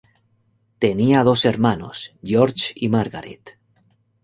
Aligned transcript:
Tenía 0.79 1.21
dos 1.23 1.45
hermanos, 1.45 2.15
George 2.23 2.73
y 2.73 2.89
Margaret. 2.89 3.59